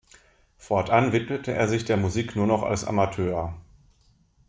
[0.57, 3.53] Fortan widmete er sich der Musik nur noch als Amateur.